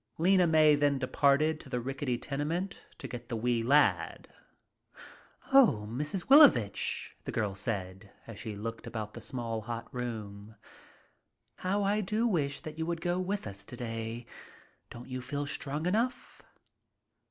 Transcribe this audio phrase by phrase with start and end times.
[0.17, 4.29] Lena May then departed to the rickety tenement to get the wee lad.
[5.53, 6.25] "Oh, Mrs.
[6.27, 10.55] Wilovich," the girl said, as she looked about the small, hot room.
[11.57, 14.25] "How I do wish that you would go with us today.
[14.89, 16.41] Don't you feel strong enough?"